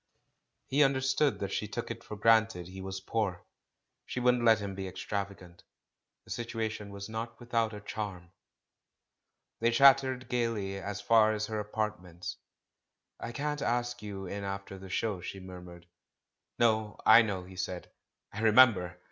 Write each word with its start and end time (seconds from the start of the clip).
He 0.65 0.83
understood 0.83 1.37
that 1.41 1.51
she 1.51 1.67
took 1.67 1.91
it 1.91 2.03
for 2.03 2.15
granted 2.17 2.67
he 2.67 2.81
was 2.81 2.99
poor— 2.99 3.45
she 4.07 4.19
wouldn't 4.19 4.43
let 4.43 4.57
him 4.57 4.73
be 4.73 4.87
extravagant: 4.87 5.61
the 6.25 6.31
situation 6.31 6.89
was 6.89 7.07
not 7.07 7.39
without 7.39 7.71
a 7.71 7.81
charm. 7.81 8.31
THE 9.59 9.67
CALL 9.67 9.67
FROM 9.67 9.67
THE 9.67 9.67
PAST 9.67 9.67
40T 9.67 9.67
They 9.67 9.71
chattered 10.09 10.29
gaily 10.29 10.77
as 10.79 11.01
far 11.01 11.33
as 11.33 11.45
her 11.45 11.59
apartments. 11.59 12.37
"I 13.19 13.31
can't 13.31 13.61
ask 13.61 14.01
you 14.01 14.25
in 14.25 14.43
after 14.43 14.79
the 14.79 14.89
show," 14.89 15.21
she 15.21 15.39
mur 15.39 15.61
mured. 15.61 15.85
"No, 16.57 16.97
I 17.05 17.21
know," 17.21 17.43
he 17.43 17.55
said— 17.55 17.91
"I 18.33 18.39
remember!" 18.41 18.99